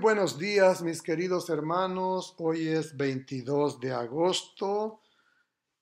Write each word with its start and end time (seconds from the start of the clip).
buenos 0.00 0.38
días, 0.38 0.80
mis 0.82 1.02
queridos 1.02 1.50
hermanos. 1.50 2.34
Hoy 2.38 2.68
es 2.68 2.96
22 2.96 3.80
de 3.80 3.92
agosto. 3.92 5.02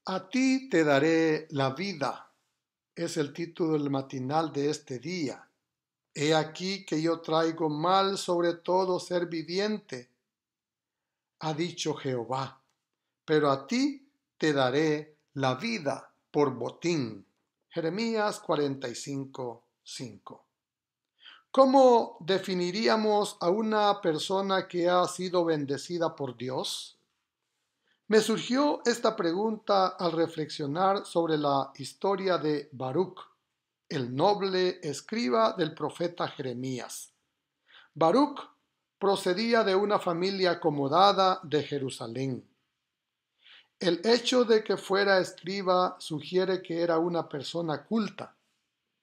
A 0.07 0.29
ti 0.29 0.69
te 0.69 0.83
daré 0.83 1.47
la 1.51 1.71
vida. 1.71 2.33
Es 2.97 3.17
el 3.17 3.33
título 3.33 3.75
del 3.75 3.91
matinal 3.91 4.53
de 4.53 4.71
este 4.71 4.99
día. 4.99 5.49
He 6.13 6.35
aquí 6.35 6.85
que 6.85 7.01
yo 7.01 7.21
traigo 7.21 7.69
mal 7.69 8.19
sobre 8.19 8.55
todo 8.55 8.99
ser 8.99 9.27
viviente, 9.27 10.11
ha 11.39 11.55
dicho 11.55 11.95
Jehová. 11.95 12.61
Pero 13.25 13.53
a 13.53 13.69
ti 13.69 14.11
te 14.37 14.53
daré 14.53 15.17
la 15.35 15.55
vida 15.55 16.13
por 16.33 16.55
botín. 16.55 17.25
Jeremías 17.69 18.41
45, 18.41 19.63
5. 19.85 20.48
¿Cómo 21.51 22.19
definiríamos 22.21 23.39
a 23.41 23.49
una 23.49 24.03
persona 24.03 24.69
que 24.69 24.89
ha 24.89 25.07
sido 25.07 25.47
bendecida 25.47 26.15
por 26.15 26.37
Dios? 26.37 26.99
Me 28.07 28.21
surgió 28.21 28.83
esta 28.85 29.17
pregunta 29.17 29.89
al 29.89 30.13
reflexionar 30.13 31.07
sobre 31.07 31.39
la 31.39 31.73
historia 31.77 32.37
de 32.37 32.69
Baruch, 32.73 33.19
el 33.89 34.15
noble 34.15 34.79
escriba 34.83 35.55
del 35.55 35.73
profeta 35.73 36.29
Jeremías. 36.29 37.15
Baruch 37.95 38.41
procedía 38.99 39.65
de 39.65 39.75
una 39.75 39.99
familia 39.99 40.53
acomodada 40.53 41.41
de 41.43 41.63
Jerusalén. 41.63 42.47
El 43.81 44.03
hecho 44.05 44.45
de 44.45 44.63
que 44.63 44.77
fuera 44.77 45.19
escriba 45.19 45.97
sugiere 45.99 46.61
que 46.61 46.83
era 46.83 46.99
una 46.99 47.27
persona 47.27 47.85
culta. 47.85 48.37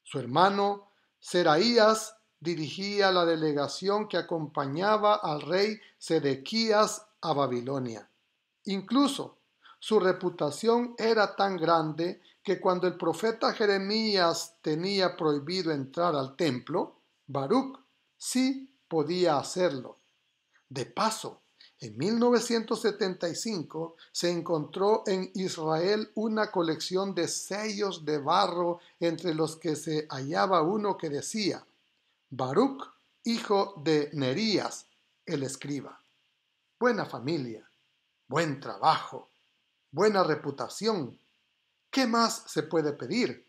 Su 0.03 0.19
hermano 0.19 0.91
Seraías 1.19 2.15
dirigía 2.45 3.11
la 3.11 3.25
delegación 3.25 4.07
que 4.07 4.15
acompañaba 4.15 5.15
al 5.15 5.41
rey 5.41 5.77
Sedequías 5.97 7.05
a 7.19 7.33
Babilonia. 7.33 8.07
Incluso 8.65 9.39
su 9.79 9.99
reputación 9.99 10.95
era 10.97 11.35
tan 11.35 11.57
grande 11.57 12.21
que 12.41 12.61
cuando 12.61 12.87
el 12.87 12.95
profeta 12.95 13.51
Jeremías 13.53 14.55
tenía 14.61 15.17
prohibido 15.17 15.71
entrar 15.71 16.15
al 16.15 16.35
templo, 16.35 17.01
Baruch 17.27 17.79
sí 18.17 18.69
podía 18.87 19.37
hacerlo. 19.37 19.97
De 20.69 20.85
paso, 20.85 21.41
en 21.79 21.97
1975 21.97 23.95
se 24.11 24.31
encontró 24.31 25.03
en 25.07 25.31
Israel 25.33 26.11
una 26.15 26.51
colección 26.51 27.13
de 27.13 27.27
sellos 27.27 28.05
de 28.05 28.19
barro 28.19 28.79
entre 28.99 29.33
los 29.33 29.57
que 29.57 29.75
se 29.75 30.07
hallaba 30.09 30.61
uno 30.61 30.97
que 30.97 31.09
decía 31.09 31.65
Baruch, 32.37 32.83
hijo 33.23 33.75
de 33.77 34.09
Nerías, 34.11 34.87
el 35.25 35.43
escriba. 35.43 35.97
Buena 36.77 37.05
familia, 37.05 37.65
buen 38.27 38.59
trabajo, 38.59 39.29
buena 39.89 40.21
reputación. 40.21 41.17
¿Qué 41.89 42.05
más 42.05 42.43
se 42.47 42.63
puede 42.63 42.91
pedir? 42.91 43.47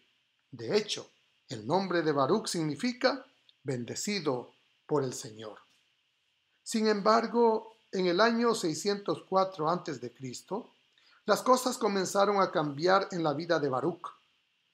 De 0.53 0.77
hecho, 0.77 1.11
el 1.49 1.67
nombre 1.67 2.03
de 2.03 2.13
Baruch 2.13 2.47
significa 2.47 3.27
bendecido 3.65 4.53
por 4.87 5.03
el 5.03 5.15
Señor. 5.15 5.59
Sin 6.63 6.87
embargo, 6.87 7.79
en 7.91 8.07
el 8.07 8.21
año 8.21 8.55
604 8.55 9.69
a.C., 9.69 10.13
las 11.25 11.43
cosas 11.43 11.77
comenzaron 11.77 12.41
a 12.41 12.53
cambiar 12.53 13.09
en 13.11 13.25
la 13.25 13.33
vida 13.33 13.59
de 13.59 13.69
Baruch. 13.69 14.07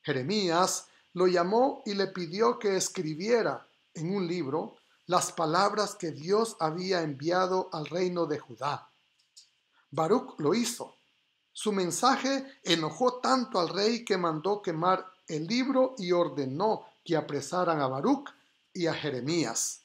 Jeremías 0.03 0.89
lo 1.15 1.29
llamó 1.29 1.83
y 1.87 1.95
le 1.95 2.09
pidió 2.09 2.59
que 2.59 2.77
escribiera 2.77 3.67
en 3.95 4.15
un 4.15 4.27
libro 4.27 4.77
las 5.07 5.33
palabras 5.33 5.95
que 5.95 6.11
Dios 6.13 6.57
había 6.61 7.03
enviado 7.03 7.69
al 7.73 7.87
reino 7.87 8.27
de 8.27 8.39
Judá. 8.39 8.91
Baruch 9.91 10.39
lo 10.39 10.55
hizo. 10.55 10.97
Su 11.53 11.73
mensaje 11.73 12.47
enojó 12.63 13.21
tanto 13.21 13.61
al 13.61 13.69
rey 13.69 14.05
que 14.05 14.17
mandó 14.17 14.63
quemar 14.63 15.07
el 15.29 15.47
libro 15.47 15.95
y 15.99 16.13
ordenó 16.13 16.87
que 17.05 17.17
apresaran 17.17 17.81
a 17.81 17.89
Baruch 17.89 18.31
y 18.73 18.87
a 18.87 18.95
Jeremías. 18.95 19.83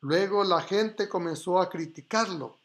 Luego 0.00 0.44
la 0.44 0.62
gente 0.62 1.08
comenzó 1.08 1.60
a 1.60 1.68
criticarlo. 1.68 2.58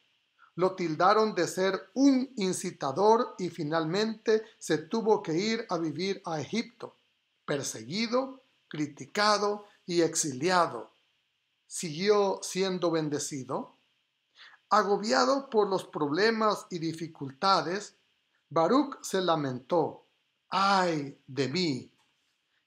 Lo 0.56 0.76
tildaron 0.76 1.34
de 1.34 1.48
ser 1.48 1.90
un 1.96 2.32
incitador 2.38 3.36
y 3.40 3.50
finalmente 3.50 4.44
se 4.60 4.78
tuvo 4.78 5.24
que 5.24 5.34
ir 5.34 5.66
a 5.68 5.78
vivir 5.78 6.22
a 6.26 6.40
Egipto, 6.40 6.96
perseguido, 7.46 8.42
criticado 8.68 9.66
y 9.86 10.02
exiliado, 10.02 10.94
siguió 11.68 12.40
siendo 12.42 12.92
bendecido. 12.92 13.78
Agobiado 14.70 15.50
por 15.50 15.70
los 15.70 15.86
problemas 15.86 16.66
y 16.70 16.80
dificultades, 16.80 17.96
Baruch 18.50 18.98
se 19.02 19.22
lamentó, 19.22 20.06
ay 20.50 21.20
de 21.28 21.48
mí, 21.50 21.92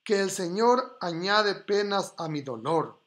que 0.05 0.21
el 0.21 0.31
Señor 0.31 0.99
añade 1.01 1.55
penas 1.55 2.15
a 2.19 2.29
mi 2.29 2.43
dolor. 2.43 3.01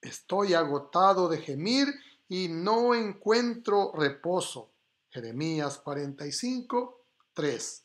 Estoy 0.00 0.54
agotado 0.54 1.28
de 1.28 1.38
gemir 1.38 1.88
y 2.28 2.48
no 2.48 2.94
encuentro 2.94 3.92
reposo. 3.94 4.70
Jeremías 5.10 5.78
45, 5.78 7.04
3. 7.34 7.84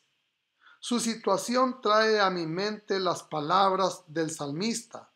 Su 0.80 1.00
situación 1.00 1.80
trae 1.80 2.20
a 2.20 2.30
mi 2.30 2.46
mente 2.46 2.98
las 3.00 3.24
palabras 3.24 4.04
del 4.06 4.30
salmista 4.30 5.10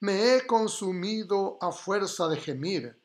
me 0.00 0.36
he 0.36 0.46
consumido 0.46 1.58
a 1.60 1.72
fuerza 1.72 2.28
de 2.28 2.36
gemir. 2.36 3.00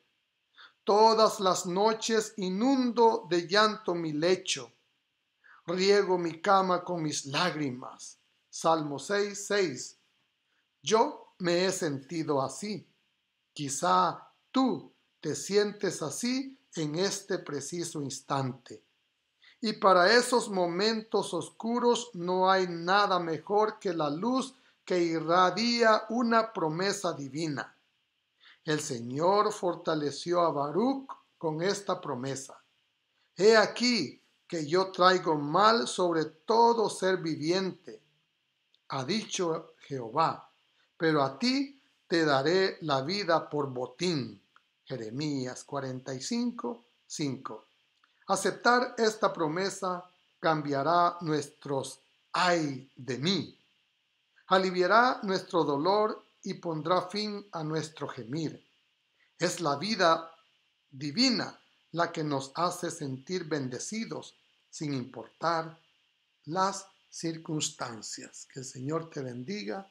Todas 0.84 1.40
las 1.40 1.66
noches 1.66 2.34
inundo 2.36 3.26
de 3.28 3.48
llanto 3.48 3.94
mi 3.94 4.12
lecho. 4.12 4.72
Riego 5.66 6.18
mi 6.18 6.40
cama 6.40 6.84
con 6.84 7.02
mis 7.02 7.26
lágrimas. 7.26 8.18
Salmo 8.50 8.98
6, 8.98 9.46
6. 9.46 9.98
Yo 10.82 11.34
me 11.38 11.64
he 11.64 11.72
sentido 11.72 12.42
así. 12.42 12.86
Quizá 13.52 14.28
tú 14.52 14.92
te 15.20 15.34
sientes 15.34 16.02
así 16.02 16.58
en 16.76 16.96
este 16.96 17.38
preciso 17.38 18.02
instante. 18.02 18.84
Y 19.60 19.72
para 19.72 20.14
esos 20.14 20.50
momentos 20.50 21.32
oscuros 21.32 22.10
no 22.12 22.50
hay 22.50 22.66
nada 22.68 23.18
mejor 23.18 23.78
que 23.78 23.94
la 23.94 24.10
luz 24.10 24.54
que 24.84 24.98
irradia 24.98 26.04
una 26.10 26.52
promesa 26.52 27.12
divina. 27.12 27.74
El 28.64 28.80
Señor 28.80 29.52
fortaleció 29.52 30.40
a 30.40 30.50
Baruch 30.50 31.08
con 31.38 31.62
esta 31.62 32.00
promesa. 32.00 32.60
He 33.36 33.56
aquí 33.56 34.20
que 34.46 34.66
yo 34.66 34.90
traigo 34.90 35.36
mal 35.36 35.88
sobre 35.88 36.26
todo 36.26 36.88
ser 36.88 37.18
viviente, 37.18 38.00
ha 38.88 39.04
dicho 39.04 39.74
Jehová, 39.80 40.50
pero 40.96 41.22
a 41.22 41.38
ti 41.38 41.80
te 42.06 42.24
daré 42.24 42.78
la 42.82 43.02
vida 43.02 43.48
por 43.48 43.70
botín. 43.70 44.40
Jeremías 44.84 45.64
45, 45.64 46.84
5. 47.06 47.66
Aceptar 48.28 48.94
esta 48.98 49.32
promesa 49.32 50.04
cambiará 50.38 51.16
nuestros 51.22 52.00
ay 52.32 52.90
de 52.94 53.18
mí 53.18 53.58
aliviará 54.48 55.20
nuestro 55.22 55.64
dolor 55.64 56.26
y 56.42 56.54
pondrá 56.54 57.08
fin 57.08 57.46
a 57.52 57.64
nuestro 57.64 58.08
gemir. 58.08 58.64
Es 59.38 59.60
la 59.60 59.76
vida 59.76 60.30
divina 60.90 61.58
la 61.92 62.12
que 62.12 62.24
nos 62.24 62.52
hace 62.54 62.90
sentir 62.90 63.44
bendecidos 63.44 64.36
sin 64.70 64.92
importar 64.94 65.78
las 66.46 66.86
circunstancias. 67.08 68.46
Que 68.52 68.60
el 68.60 68.66
Señor 68.66 69.10
te 69.10 69.22
bendiga 69.22 69.88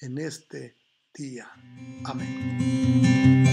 en 0.00 0.18
este 0.18 0.76
día. 1.14 1.50
Amén. 2.04 3.45